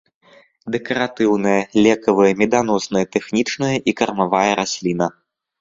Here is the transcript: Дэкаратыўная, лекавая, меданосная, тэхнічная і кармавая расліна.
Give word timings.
Дэкаратыўная, 0.75 1.59
лекавая, 1.87 2.31
меданосная, 2.41 3.05
тэхнічная 3.17 3.73
і 3.93 3.97
кармавая 4.03 4.49
расліна. 4.63 5.07